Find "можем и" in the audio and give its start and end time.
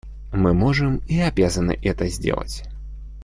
0.55-1.19